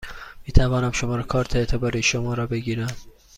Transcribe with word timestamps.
می 0.45 0.53
توانم 0.53 0.91
شماره 0.91 1.23
کارت 1.23 1.55
اعتباری 1.55 2.03
شما 2.03 2.33
را 2.33 2.47
بگیرم؟ 2.47 2.95